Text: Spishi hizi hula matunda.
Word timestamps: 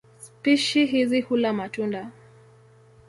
Spishi 0.19 0.85
hizi 0.85 1.21
hula 1.21 1.53
matunda. 1.53 2.11